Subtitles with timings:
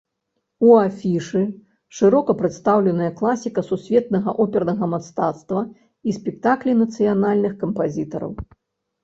[0.67, 1.41] У афішы
[1.97, 8.31] шырока прадстаўленая класіка сусветнага опернага мастацтва і спектаклі нацыянальных кампазітараў.